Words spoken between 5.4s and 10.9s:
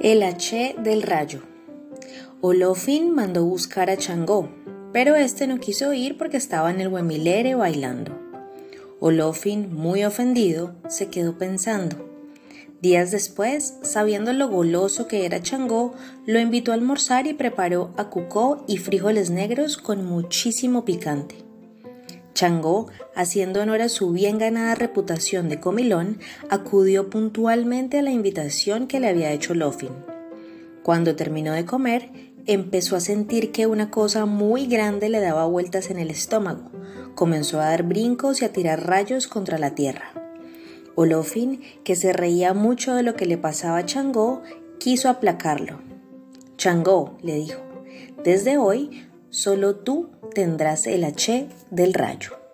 no quiso ir porque estaba en el Huemilere bailando. Olofin, muy ofendido,